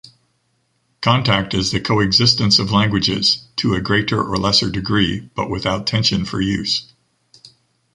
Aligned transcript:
Contact 1.01 1.53
is 1.53 1.69
the 1.71 1.79
coexistence 1.79 2.57
of 2.57 2.71
languages, 2.71 3.47
to 3.57 3.75
a 3.75 3.81
greater 3.81 4.19
or 4.19 4.35
lesser 4.35 4.71
degree, 4.71 5.29
but 5.35 5.47
without 5.47 5.85
tension 5.85 6.25
for 6.25 6.41
use. 6.41 6.91